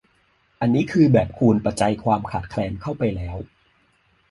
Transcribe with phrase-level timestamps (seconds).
[0.61, 3.37] อันนี้คือแบบคูณปัจจัยความขาดแคลนเข้าไปแล้ว